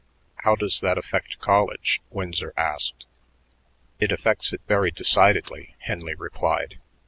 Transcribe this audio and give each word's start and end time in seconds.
"How 0.37 0.55
does 0.55 0.79
that 0.81 0.97
affect 0.97 1.37
college?" 1.37 2.01
Winsor 2.09 2.55
asked. 2.57 3.05
"It 3.99 4.11
affects 4.11 4.51
it 4.51 4.61
very 4.67 4.89
decidedly," 4.89 5.75
Henley 5.77 6.15
replied. 6.15 6.79